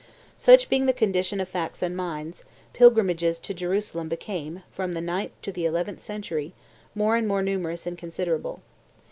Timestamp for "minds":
1.95-2.43